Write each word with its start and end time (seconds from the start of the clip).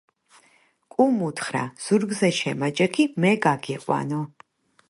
კუმ 0.95 1.19
უთხრა:- 1.27 1.61
ზურგზე 1.89 2.31
შემაჯექი, 2.39 3.09
მე 3.27 3.35
გაგიყვანო! 3.47 4.25